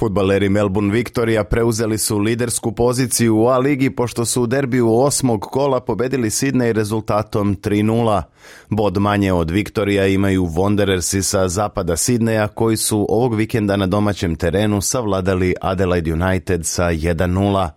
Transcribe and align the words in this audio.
Futbaleri 0.00 0.48
Melbourne 0.48 0.92
Victoria 0.92 1.44
preuzeli 1.44 1.98
su 1.98 2.18
lidersku 2.18 2.72
poziciju 2.72 3.36
u 3.36 3.48
A 3.48 3.58
ligi 3.58 3.90
pošto 3.90 4.24
su 4.24 4.42
u 4.42 4.46
derbiju 4.46 4.94
osmog 4.94 5.40
kola 5.40 5.80
pobedili 5.80 6.30
Sidney 6.30 6.72
rezultatom 6.72 7.56
3-0. 7.56 8.22
Bod 8.68 8.98
manje 8.98 9.32
od 9.32 9.50
Victoria 9.50 10.06
imaju 10.06 10.46
Wanderersi 10.46 11.22
sa 11.22 11.48
zapada 11.48 11.96
Sidneja 11.96 12.48
koji 12.48 12.76
su 12.76 13.06
ovog 13.08 13.34
vikenda 13.34 13.76
na 13.76 13.86
domaćem 13.86 14.36
terenu 14.36 14.80
savladali 14.80 15.54
Adelaide 15.60 16.12
United 16.12 16.66
sa 16.66 16.84
1-0. 16.84 17.68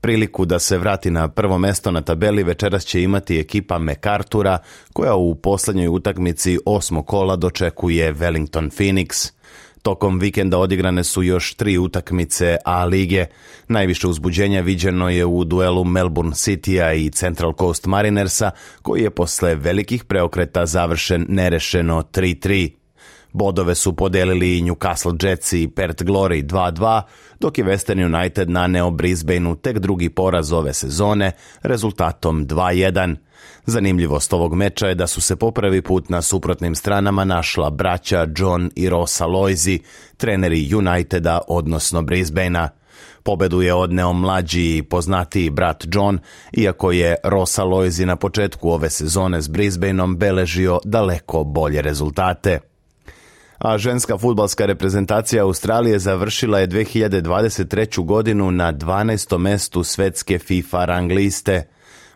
Priliku 0.00 0.44
da 0.44 0.58
se 0.58 0.78
vrati 0.78 1.10
na 1.10 1.28
prvo 1.28 1.58
mesto 1.58 1.90
na 1.90 2.02
tabeli 2.02 2.42
večeras 2.42 2.84
će 2.84 3.02
imati 3.02 3.38
ekipa 3.38 3.78
MacArthura 3.78 4.58
koja 4.92 5.14
u 5.14 5.34
posljednjoj 5.34 5.88
utakmici 5.88 6.58
osmog 6.66 7.06
kola 7.06 7.36
dočekuje 7.36 8.14
Wellington 8.14 8.70
Phoenix. 8.70 9.32
Tokom 9.82 10.18
vikenda 10.18 10.58
odigrane 10.58 11.04
su 11.04 11.22
još 11.22 11.54
tri 11.54 11.78
utakmice 11.78 12.56
A 12.64 12.84
lige. 12.84 13.26
Najviše 13.68 14.06
uzbuđenja 14.06 14.60
viđeno 14.60 15.10
je 15.10 15.24
u 15.24 15.44
duelu 15.44 15.84
Melbourne 15.84 16.34
Citya 16.34 16.92
i 16.94 17.10
Central 17.10 17.52
Coast 17.58 17.86
Marinersa, 17.86 18.50
koji 18.82 19.02
je 19.02 19.10
posle 19.10 19.54
velikih 19.54 20.04
preokreta 20.04 20.66
završen 20.66 21.26
nerešeno 21.28 22.02
3-3. 22.02 22.81
Bodove 23.32 23.74
su 23.74 23.96
podelili 23.96 24.58
i 24.58 24.62
Newcastle 24.62 25.28
Jets 25.28 25.52
i 25.52 25.68
Perth 25.68 26.04
Glory 26.04 26.46
2-2, 26.46 27.02
dok 27.40 27.58
je 27.58 27.64
Western 27.64 28.14
United 28.14 28.50
naneo 28.50 28.90
Brisbaneu 28.90 29.54
tek 29.54 29.78
drugi 29.78 30.08
poraz 30.08 30.52
ove 30.52 30.72
sezone 30.72 31.32
rezultatom 31.62 32.46
2-1. 32.46 33.16
Zanimljivost 33.66 34.32
ovog 34.32 34.54
meča 34.54 34.88
je 34.88 34.94
da 34.94 35.06
su 35.06 35.20
se 35.20 35.36
po 35.36 35.50
prvi 35.50 35.82
put 35.82 36.08
na 36.08 36.22
suprotnim 36.22 36.74
stranama 36.74 37.24
našla 37.24 37.70
braća 37.70 38.26
John 38.36 38.70
i 38.76 38.88
Rosa 38.88 39.26
Loizi, 39.26 39.80
treneri 40.16 40.74
Uniteda, 40.74 41.40
odnosno 41.48 42.02
Brisbanea. 42.02 42.68
Pobedu 43.22 43.62
je 43.62 43.74
odneo 43.74 44.12
mlađi 44.12 44.76
i 44.76 44.82
poznatiji 44.82 45.50
brat 45.50 45.84
John, 45.92 46.18
iako 46.52 46.92
je 46.92 47.16
Rosa 47.24 47.64
Loizi 47.64 48.06
na 48.06 48.16
početku 48.16 48.70
ove 48.70 48.90
sezone 48.90 49.42
s 49.42 49.48
Brisbaneom 49.48 50.16
beležio 50.16 50.80
daleko 50.84 51.44
bolje 51.44 51.82
rezultate. 51.82 52.71
A 53.64 53.78
ženska 53.78 54.18
futbalska 54.18 54.66
reprezentacija 54.66 55.42
Australije 55.42 55.98
završila 55.98 56.58
je 56.58 56.68
2023. 56.68 58.04
godinu 58.04 58.50
na 58.50 58.72
12. 58.72 59.38
mestu 59.38 59.84
svetske 59.84 60.38
FIFA 60.38 60.84
rang 60.84 61.12
liste. 61.12 61.68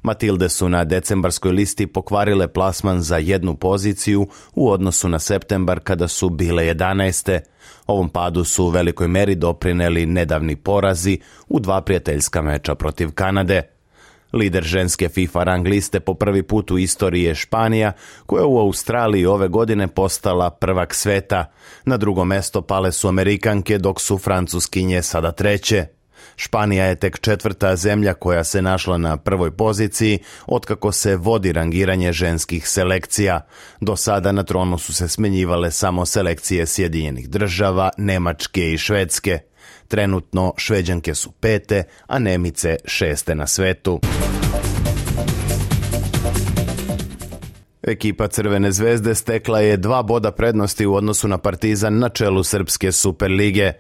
Matilde 0.03 0.49
su 0.49 0.69
na 0.69 0.85
decembarskoj 0.85 1.53
listi 1.53 1.87
pokvarile 1.87 2.49
plasman 2.49 3.01
za 3.01 3.17
jednu 3.17 3.57
poziciju 3.57 4.27
u 4.55 4.71
odnosu 4.71 5.09
na 5.09 5.19
septembar 5.19 5.81
kada 5.81 6.09
su 6.09 6.31
bile 6.31 6.65
11. 6.65 7.41
Ovom 7.87 8.09
padu 8.09 8.45
su 8.45 8.65
u 8.65 8.69
velikoj 8.69 9.09
meri 9.09 9.35
doprineli 9.35 10.07
nedavni 10.07 10.57
porazi 10.57 11.21
u 11.49 11.61
dva 11.61 11.81
prijateljska 11.81 12.43
meča 12.43 12.75
protiv 12.75 13.13
Kanade. 13.13 13.76
Lider 14.33 14.65
ženske 14.65 15.09
FIFA 15.09 15.45
rang 15.45 15.67
liste 15.67 16.01
po 16.01 16.15
prvi 16.15 16.43
put 16.43 16.71
u 16.71 16.79
istoriji 16.79 17.23
je 17.23 17.35
Španija, 17.35 17.93
koja 18.27 18.47
u 18.47 18.59
Australiji 18.59 19.27
ove 19.27 19.49
godine 19.49 19.89
postala 19.89 20.51
prvak 20.51 20.95
sveta. 20.95 21.53
Na 21.85 21.97
drugo 21.97 22.25
mesto 22.25 22.63
pale 22.63 22.93
su 22.93 23.09
Amerikanke, 23.09 23.79
dok 23.79 24.01
su 24.01 24.19
Francuskinje 24.19 25.03
sada 25.03 25.33
treće. 25.33 25.87
Španija 26.37 26.85
je 26.85 26.95
tek 26.95 27.21
četvrta 27.21 27.77
zemlja 27.77 28.15
koja 28.15 28.45
se 28.45 28.63
našla 28.63 28.99
na 28.99 29.17
prvoj 29.17 29.51
poziciji 29.51 30.19
otkako 30.47 30.93
se 30.93 31.17
vodi 31.17 31.53
rangiranje 31.53 32.13
ženskih 32.13 32.69
selekcija. 32.69 33.41
Do 33.81 33.97
sada 33.97 34.33
na 34.33 34.43
tronu 34.43 34.79
su 34.79 34.95
se 34.95 35.09
smenjivale 35.09 35.71
samo 35.71 36.07
selekcije 36.07 36.67
Sjedinjenih 36.67 37.31
država, 37.31 37.91
Nemačke 37.97 38.73
i 38.73 38.79
Švedske. 38.79 39.39
Trenutno 39.89 40.53
Šveđanke 40.57 41.15
su 41.15 41.31
pete, 41.31 41.83
a 42.07 42.19
Nemice 42.19 42.77
šeste 42.85 43.35
na 43.35 43.47
svetu. 43.47 44.01
Ekipa 47.87 48.29
Crvene 48.29 48.73
zvezde 48.73 49.15
stekla 49.15 49.61
je 49.61 49.77
dva 49.77 50.03
boda 50.03 50.33
prednosti 50.33 50.87
u 50.87 50.95
odnosu 50.95 51.29
na 51.29 51.39
Partizan 51.39 51.99
na 51.99 52.09
čelu 52.09 52.43
Srpske 52.43 52.93
Superlige. 52.93 53.73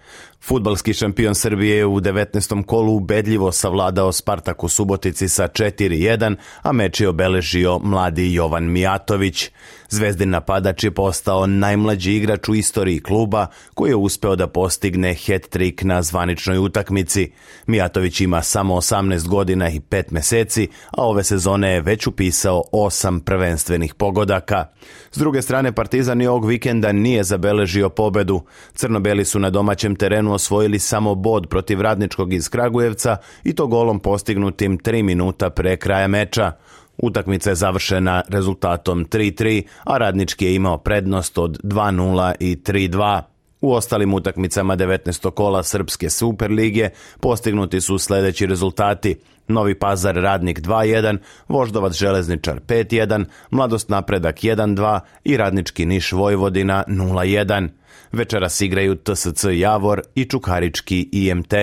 Futbalski 0.46 0.94
šampion 0.94 1.34
Srbije 1.34 1.76
je 1.76 1.86
u 1.86 2.00
19. 2.00 2.64
kolu 2.64 2.96
ubedljivo 2.96 3.52
savladao 3.52 4.12
Spartak 4.12 4.64
u 4.64 4.68
Subotici 4.68 5.28
sa 5.28 5.48
4-1, 5.48 6.36
a 6.62 6.72
meč 6.72 7.00
je 7.00 7.08
obeležio 7.08 7.78
mladi 7.78 8.34
Jovan 8.34 8.64
Mijatović. 8.64 9.50
Zvezdin 9.88 10.30
napadač 10.30 10.84
je 10.84 10.90
postao 10.90 11.46
najmlađi 11.46 12.12
igrač 12.12 12.48
u 12.48 12.54
istoriji 12.54 13.00
kluba 13.00 13.46
koji 13.74 13.90
je 13.90 13.96
uspeo 13.96 14.36
da 14.36 14.46
postigne 14.46 15.14
hat-trick 15.14 15.84
na 15.84 16.02
zvaničnoj 16.02 16.58
utakmici. 16.58 17.30
Mijatović 17.66 18.20
ima 18.20 18.42
samo 18.42 18.76
18 18.76 19.28
godina 19.28 19.70
i 19.70 19.80
5 19.80 20.04
meseci, 20.10 20.68
a 20.90 21.06
ove 21.06 21.24
sezone 21.24 21.70
je 21.70 21.80
već 21.80 22.06
upisao 22.06 22.62
osam 22.72 23.20
prvenstvenih 23.20 23.94
pogodaka. 23.94 24.66
S 25.12 25.18
druge 25.18 25.42
strane, 25.42 25.72
Partizan 25.72 26.22
i 26.22 26.26
ovog 26.26 26.46
vikenda 26.46 26.92
nije 26.92 27.24
zabeležio 27.24 27.88
pobedu. 27.88 28.42
Crnobeli 28.74 29.24
su 29.24 29.38
na 29.38 29.50
domaćem 29.50 29.96
terenu 29.96 30.35
osvojili 30.36 30.78
samo 30.78 31.14
bod 31.14 31.48
protiv 31.48 31.80
Radničkog 31.80 32.32
iz 32.32 32.48
Kragujevca 32.48 33.16
i 33.44 33.54
to 33.54 33.66
golom 33.66 34.00
postignutim 34.00 34.78
3 34.78 35.02
minuta 35.02 35.50
pre 35.50 35.76
kraja 35.76 36.08
meča. 36.08 36.52
Utakmica 36.98 37.50
je 37.50 37.54
završena 37.54 38.22
rezultatom 38.28 39.04
3-3, 39.04 39.62
a 39.84 39.98
Radnički 39.98 40.44
je 40.44 40.54
imao 40.54 40.78
prednost 40.78 41.38
od 41.38 41.58
2-0 41.62 42.34
i 42.40 42.56
3-2. 42.56 43.22
U 43.60 43.72
ostalim 43.72 44.14
utakmicama 44.14 44.76
19. 44.76 45.30
kola 45.30 45.62
Srpske 45.62 46.10
Superlige 46.10 46.90
postignuti 47.20 47.80
su 47.80 47.98
sljedeći 47.98 48.46
rezultati. 48.46 49.16
Novi 49.48 49.74
Pazar 49.74 50.14
Radnik 50.14 50.60
2-1, 50.60 51.18
Voždovac 51.48 51.94
Železničar 51.94 52.60
5-1, 52.60 53.24
Mladost 53.50 53.88
Napredak 53.88 54.36
1-2 54.36 55.00
i 55.24 55.36
Radnički 55.36 55.86
Niš 55.86 56.12
Vojvodina 56.12 56.84
0-1. 56.88 57.68
Večeras 58.12 58.60
igraju 58.60 58.94
TSC 58.94 59.44
Javor 59.52 60.02
i 60.14 60.24
Čukarički 60.24 61.08
IMT. 61.12 61.54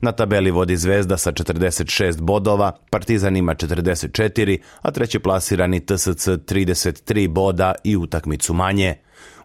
Na 0.00 0.12
tabeli 0.12 0.50
vodi 0.50 0.76
Zvezda 0.76 1.16
sa 1.16 1.32
46 1.32 2.20
bodova, 2.20 2.72
Partizan 2.90 3.36
ima 3.36 3.54
44, 3.54 4.58
a 4.82 4.90
treći 4.90 5.18
plasirani 5.18 5.86
TSC 5.86 6.28
33 6.28 7.28
boda 7.28 7.74
i 7.84 7.96
utakmicu 7.96 8.54
manje. 8.54 8.94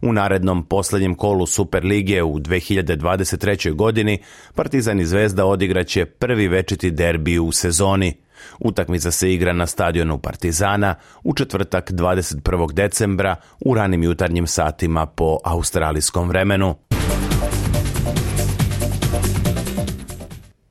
U 0.01 0.13
narednom 0.13 0.65
posljednjem 0.65 1.15
kolu 1.15 1.45
Superlige 1.45 2.23
u 2.23 2.39
2023. 2.39 3.73
godini 3.73 4.19
Partizan 4.55 4.99
i 4.99 5.05
Zvezda 5.05 5.45
odigraće 5.45 6.05
prvi 6.05 6.47
večiti 6.47 6.91
derbi 6.91 7.39
u 7.39 7.51
sezoni. 7.51 8.13
Utakmica 8.59 9.11
se 9.11 9.33
igra 9.33 9.53
na 9.53 9.67
stadionu 9.67 10.17
Partizana 10.17 10.95
u 11.23 11.33
četvrtak 11.33 11.91
21. 11.91 12.73
decembra 12.73 13.35
u 13.65 13.73
ranim 13.73 14.03
jutarnjim 14.03 14.47
satima 14.47 15.05
po 15.05 15.37
australijskom 15.43 16.29
vremenu. 16.29 16.75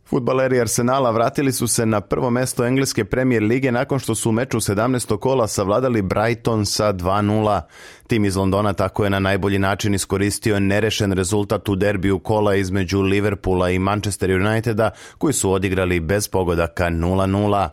Futbaleri 0.09 0.61
Arsenala 0.61 1.11
vratili 1.11 1.53
su 1.53 1.69
se 1.69 1.87
na 1.87 2.01
prvo 2.01 2.31
mesto 2.31 2.67
engleske 2.67 3.05
premijer 3.05 3.43
lige 3.43 3.73
nakon 3.73 3.99
što 3.99 4.15
su 4.15 4.29
u 4.29 4.33
meču 4.33 4.61
17. 4.61 5.19
kola 5.19 5.49
savladali 5.49 6.03
Brighton 6.03 6.67
sa 6.67 6.93
2-0. 6.93 7.61
Tim 8.07 8.25
iz 8.25 8.37
Londona 8.37 8.73
tako 8.73 9.05
je 9.05 9.11
na 9.11 9.19
najbolji 9.19 9.59
način 9.59 9.95
iskoristio 9.95 10.61
nerešen 10.61 11.13
rezultat 11.13 11.69
u 11.69 11.77
derbiju 11.77 12.19
kola 12.19 12.55
između 12.55 13.01
Liverpoola 13.01 13.71
i 13.71 13.79
Manchester 13.79 14.31
Uniteda 14.31 14.91
koji 15.19 15.33
su 15.33 15.53
odigrali 15.53 16.01
bez 16.01 16.29
pogodaka 16.29 16.85
0-0. 16.85 17.69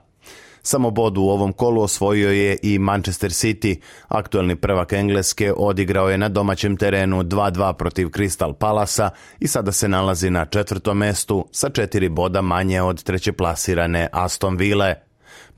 Samo 0.66 0.92
bod 0.92 1.18
u 1.18 1.22
ovom 1.22 1.54
kolu 1.54 1.82
osvojio 1.82 2.32
je 2.32 2.58
i 2.62 2.80
Manchester 2.80 3.32
City. 3.32 3.80
Aktuelni 4.08 4.56
prvak 4.56 4.94
Engleske 4.94 5.54
odigrao 5.58 6.10
je 6.10 6.18
na 6.18 6.30
domaćem 6.30 6.78
terenu 6.78 7.24
2-2 7.24 7.74
protiv 7.74 8.08
Crystal 8.08 8.54
Palasa 8.54 9.10
i 9.40 9.48
sada 9.48 9.72
se 9.72 9.88
nalazi 9.88 10.30
na 10.30 10.46
četvrtom 10.46 10.98
mestu 10.98 11.48
sa 11.52 11.70
četiri 11.70 12.10
boda 12.10 12.42
manje 12.42 12.82
od 12.82 13.04
treće 13.04 13.32
plasirane 13.32 14.08
Aston 14.12 14.58
Ville. 14.58 14.96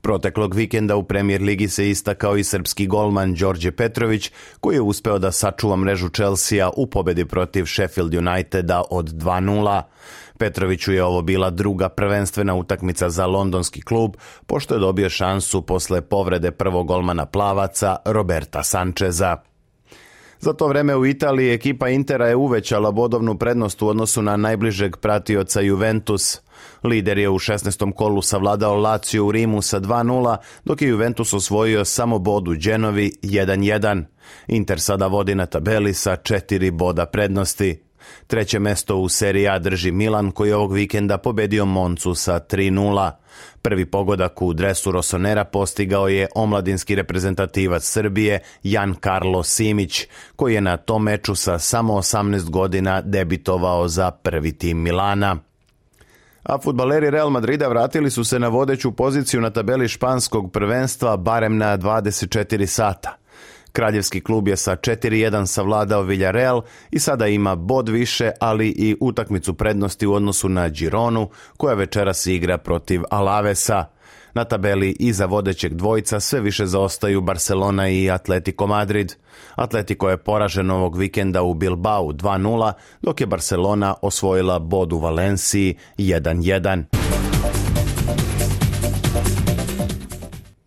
Proteklog 0.00 0.54
vikenda 0.54 0.96
u 0.96 1.02
premijer 1.02 1.42
ligi 1.42 1.68
se 1.68 1.90
istakao 1.90 2.36
i 2.36 2.44
srpski 2.44 2.86
golman 2.86 3.34
Đorđe 3.34 3.72
Petrović, 3.72 4.30
koji 4.60 4.74
je 4.74 4.80
uspeo 4.80 5.18
da 5.18 5.32
sačuva 5.32 5.76
mrežu 5.76 6.08
Chelsea 6.08 6.70
u 6.76 6.86
pobedi 6.86 7.24
protiv 7.24 7.64
Sheffield 7.64 8.14
Uniteda 8.14 8.82
od 8.90 9.08
2-0. 9.08 9.82
Petroviću 10.38 10.92
je 10.92 11.04
ovo 11.04 11.22
bila 11.22 11.50
druga 11.50 11.88
prvenstvena 11.88 12.54
utakmica 12.54 13.10
za 13.10 13.26
londonski 13.26 13.82
klub, 13.82 14.16
pošto 14.46 14.74
je 14.74 14.80
dobio 14.80 15.10
šansu 15.10 15.62
posle 15.62 16.00
povrede 16.00 16.50
prvog 16.50 16.86
golmana 16.86 17.26
plavaca 17.26 17.96
Roberta 18.04 18.62
Sančeza. 18.62 19.36
Za 20.40 20.52
to 20.52 20.68
vreme 20.68 20.96
u 20.96 21.06
Italiji 21.06 21.52
ekipa 21.52 21.88
Intera 21.88 22.28
je 22.28 22.36
uvećala 22.36 22.90
bodovnu 22.90 23.38
prednost 23.38 23.82
u 23.82 23.88
odnosu 23.88 24.22
na 24.22 24.36
najbližeg 24.36 24.96
pratioca 24.96 25.60
Juventus. 25.60 26.40
Lider 26.84 27.18
je 27.18 27.28
u 27.28 27.38
16. 27.38 27.92
kolu 27.92 28.22
savladao 28.22 28.76
Lazio 28.76 29.26
u 29.26 29.32
Rimu 29.32 29.62
sa 29.62 29.80
2-0, 29.80 30.36
dok 30.64 30.82
je 30.82 30.88
Juventus 30.88 31.32
osvojio 31.32 31.84
samo 31.84 32.18
bod 32.18 32.48
u 32.48 32.54
Genovi 32.58 33.12
1-1. 33.22 34.04
Inter 34.46 34.80
sada 34.80 35.06
vodi 35.06 35.34
na 35.34 35.46
tabeli 35.46 35.94
sa 35.94 36.16
četiri 36.16 36.70
boda 36.70 37.06
prednosti. 37.06 37.85
Treće 38.26 38.58
mesto 38.58 38.96
u 38.96 39.08
seriji 39.08 39.48
A 39.48 39.58
drži 39.58 39.90
Milan 39.90 40.30
koji 40.30 40.48
je 40.48 40.56
ovog 40.56 40.72
vikenda 40.72 41.18
pobedio 41.18 41.64
Moncu 41.64 42.14
sa 42.14 42.40
3-0. 42.40 43.10
Prvi 43.62 43.86
pogodak 43.86 44.42
u 44.42 44.52
dresu 44.52 44.92
Rosonera 44.92 45.44
postigao 45.44 46.08
je 46.08 46.28
omladinski 46.34 46.94
reprezentativac 46.94 47.84
Srbije 47.84 48.40
Jan 48.62 48.94
Karlo 48.94 49.42
Simić, 49.42 50.06
koji 50.36 50.54
je 50.54 50.60
na 50.60 50.76
tom 50.76 51.02
meču 51.02 51.34
sa 51.34 51.58
samo 51.58 51.94
18 51.94 52.50
godina 52.50 53.00
debitovao 53.00 53.88
za 53.88 54.10
prvi 54.10 54.52
tim 54.52 54.82
Milana. 54.82 55.36
A 56.42 56.58
futbaleri 56.58 57.10
Real 57.10 57.30
Madrida 57.30 57.68
vratili 57.68 58.10
su 58.10 58.24
se 58.24 58.38
na 58.38 58.48
vodeću 58.48 58.92
poziciju 58.92 59.40
na 59.40 59.50
tabeli 59.50 59.88
španskog 59.88 60.52
prvenstva 60.52 61.16
barem 61.16 61.56
na 61.56 61.78
24 61.78 62.66
sata. 62.66 63.16
Kraljevski 63.76 64.20
klub 64.20 64.48
je 64.48 64.56
sa 64.56 64.76
4-1 64.76 65.46
savladao 65.46 66.02
Villarreal 66.02 66.62
i 66.90 66.98
sada 66.98 67.26
ima 67.26 67.54
bod 67.54 67.88
više, 67.88 68.30
ali 68.40 68.68
i 68.68 68.96
utakmicu 69.00 69.54
prednosti 69.54 70.06
u 70.06 70.12
odnosu 70.12 70.48
na 70.48 70.68
Gironu, 70.68 71.28
koja 71.56 71.74
večeras 71.74 72.26
igra 72.26 72.58
protiv 72.58 73.02
Alavesa. 73.10 73.84
Na 74.34 74.44
tabeli 74.44 74.96
iza 74.98 75.26
vodećeg 75.26 75.74
dvojca 75.74 76.20
sve 76.20 76.40
više 76.40 76.66
zaostaju 76.66 77.20
Barcelona 77.20 77.88
i 77.88 78.10
Atletico 78.10 78.66
Madrid. 78.66 79.14
Atletico 79.54 80.10
je 80.10 80.16
poražen 80.16 80.70
ovog 80.70 80.96
vikenda 80.96 81.42
u 81.42 81.54
Bilbao 81.54 82.04
2-0, 82.04 82.72
dok 83.02 83.20
je 83.20 83.26
Barcelona 83.26 83.94
osvojila 84.02 84.58
bod 84.58 84.92
u 84.92 84.98
Valenciji 84.98 85.76
1-1. 85.98 87.05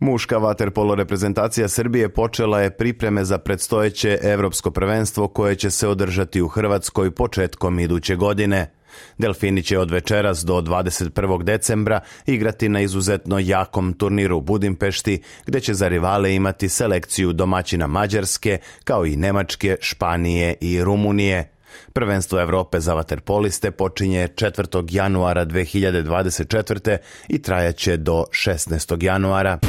Muška 0.10 0.38
vaterpolo 0.38 0.96
reprezentacija 0.96 1.68
Srbije 1.68 2.10
počela 2.10 2.62
je 2.62 2.70
pripreme 2.78 3.24
za 3.26 3.38
predstojeće 3.38 4.20
evropsko 4.22 4.72
prvenstvo 4.72 5.28
koje 5.28 5.56
će 5.56 5.72
se 5.72 5.88
održati 5.88 6.42
u 6.42 6.48
Hrvatskoj 6.48 7.12
početkom 7.12 7.80
iduće 7.80 8.16
godine. 8.16 8.72
Delfini 9.18 9.64
će 9.64 9.80
od 9.80 9.92
večeras 9.92 10.46
do 10.46 10.62
21. 10.62 11.44
decembra 11.44 12.00
igrati 12.26 12.70
na 12.70 12.82
izuzetno 12.82 13.40
jakom 13.40 13.94
turniru 13.94 14.38
u 14.38 14.42
Budimpešti, 14.42 15.22
gde 15.46 15.60
će 15.60 15.74
za 15.74 15.88
rivale 15.88 16.36
imati 16.36 16.70
selekciju 16.70 17.34
domaćina 17.34 17.88
Mađarske, 17.88 18.58
kao 18.84 19.06
i 19.06 19.16
Nemačke, 19.16 19.78
Španije 19.82 20.56
i 20.62 20.84
Rumunije. 20.84 21.59
Prvenstvo 21.94 22.42
Evrope 22.42 22.80
za 22.80 22.94
vaterpoliste 22.94 23.71
počinje 23.71 24.27
4. 24.27 24.88
januara 24.92 25.45
2024. 25.45 26.98
i 27.27 27.42
trajaće 27.42 27.98
do 27.98 28.24
16. 28.31 29.04
januara. 29.04 29.60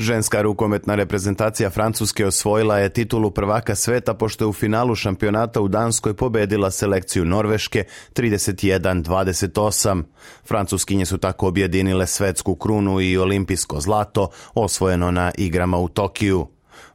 Ženska 0.00 0.42
rukometna 0.42 0.94
reprezentacija 0.94 1.70
Francuske 1.70 2.26
osvojila 2.26 2.78
je 2.78 2.92
titulu 2.92 3.30
prvaka 3.30 3.74
sveta 3.74 4.14
pošto 4.14 4.44
je 4.44 4.48
u 4.48 4.52
finalu 4.52 4.94
šampionata 4.94 5.60
u 5.60 5.68
Danskoj 5.68 6.14
pobedila 6.14 6.70
selekciju 6.70 7.24
Norveške 7.24 7.84
31-28. 8.14 10.02
Francuskinje 10.44 11.06
su 11.06 11.18
tako 11.18 11.46
objedinile 11.46 12.06
svetsku 12.06 12.54
krunu 12.54 13.00
i 13.00 13.18
olimpijsko 13.18 13.80
zlato 13.80 14.28
osvojeno 14.54 15.10
na 15.10 15.32
igrama 15.38 15.78
u 15.78 15.88
Tokiju. 15.88 16.46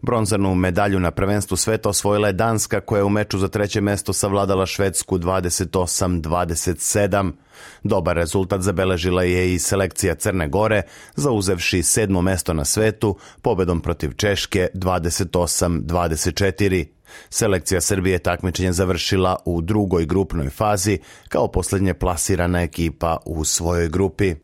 Bronzanu 0.01 0.55
medalju 0.55 0.99
na 0.99 1.11
prvenstvu 1.11 1.57
sveta 1.57 1.89
osvojila 1.89 2.27
je 2.27 2.33
Danska 2.33 2.81
koja 2.81 2.99
je 2.99 3.03
u 3.03 3.09
meču 3.09 3.37
za 3.37 3.47
treće 3.47 3.81
mesto 3.81 4.13
savladala 4.13 4.65
Švedsku 4.65 5.17
28-27. 5.17 7.31
Dobar 7.83 8.15
rezultat 8.15 8.61
zabeležila 8.61 9.23
je 9.23 9.53
i 9.53 9.59
selekcija 9.59 10.15
Crne 10.15 10.47
Gore, 10.47 10.81
zauzevši 11.15 11.83
sedmo 11.83 12.21
mesto 12.21 12.53
na 12.53 12.65
svetu, 12.65 13.17
pobedom 13.41 13.81
protiv 13.81 14.13
Češke 14.13 14.67
28-24. 14.73 16.85
Selekcija 17.29 17.81
Srbije 17.81 18.19
takmičenje 18.19 18.71
završila 18.71 19.35
u 19.45 19.61
drugoj 19.61 20.05
grupnoj 20.05 20.49
fazi 20.49 20.99
kao 21.29 21.47
posljednje 21.47 21.93
plasirana 21.93 22.61
ekipa 22.61 23.17
u 23.25 23.45
svojoj 23.45 23.89
grupi. 23.89 24.35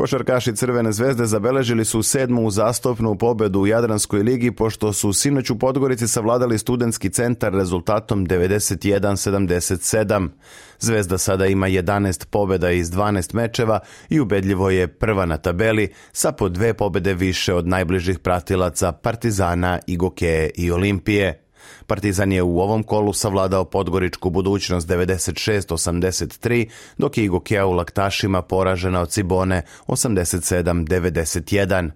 Košarkaši 0.00 0.56
Crvene 0.56 0.92
zvezde 0.92 1.26
zabeležili 1.26 1.84
su 1.84 2.02
sedmu 2.02 2.46
uzastopnu 2.46 3.18
pobedu 3.18 3.60
u 3.60 3.66
Jadranskoj 3.66 4.22
ligi 4.22 4.50
pošto 4.50 4.92
su 4.92 5.12
sinoć 5.12 5.50
u 5.50 5.58
Podgorici 5.58 6.08
savladali 6.08 6.58
studentski 6.58 7.10
centar 7.10 7.52
rezultatom 7.52 8.26
91-77. 8.26 10.28
Zvezda 10.78 11.18
sada 11.18 11.46
ima 11.46 11.68
11 11.68 12.26
pobeda 12.26 12.70
iz 12.70 12.90
12 12.90 13.34
mečeva 13.34 13.80
i 14.08 14.20
ubedljivo 14.20 14.70
je 14.70 14.88
prva 14.88 15.26
na 15.26 15.36
tabeli 15.36 15.88
sa 16.12 16.32
po 16.32 16.48
dve 16.48 16.74
pobede 16.74 17.14
više 17.14 17.54
od 17.54 17.68
najbližih 17.68 18.18
pratilaca 18.18 18.92
Partizana, 18.92 19.78
Igokeje 19.86 20.50
i 20.54 20.70
Olimpije. 20.70 21.49
Partizan 21.86 22.32
je 22.32 22.42
u 22.42 22.60
ovom 22.60 22.82
kolu 22.82 23.12
savladao 23.12 23.64
podgoričku 23.64 24.30
budućnost 24.30 24.88
96-83, 24.88 26.68
dok 26.98 27.18
je 27.18 27.24
Igokea 27.24 27.66
u 27.66 27.72
laktašima 27.72 28.42
poražena 28.42 29.00
od 29.00 29.10
Cibone 29.10 29.62
87-91. 29.86 31.90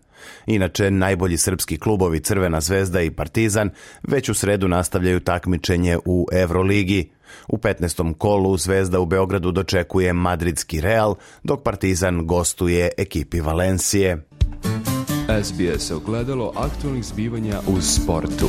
Inače, 0.47 0.91
najbolji 0.91 1.37
srpski 1.37 1.79
klubovi 1.79 2.21
Crvena 2.21 2.61
zvezda 2.61 3.01
i 3.01 3.11
Partizan 3.11 3.71
već 4.03 4.29
u 4.29 4.35
sredu 4.35 4.69
nastavljaju 4.69 5.21
takmičenje 5.21 5.99
u 6.05 6.29
Euroligi. 6.33 7.11
U 7.49 7.57
15. 7.57 8.15
kolu 8.15 8.57
Zvezda 8.57 9.01
u 9.01 9.07
Beogradu 9.07 9.53
dočekuje 9.53 10.13
Madridski 10.13 10.81
Real, 10.81 11.15
dok 11.43 11.63
Partizan 11.63 12.27
gostuje 12.27 12.91
ekipi 12.99 13.41
Valencije. 13.41 14.23
SBS 15.43 15.91
ogledalo 15.91 16.53
aktualnih 16.57 17.05
zbivanja 17.05 17.61
u 17.67 17.81
sportu. 17.81 18.49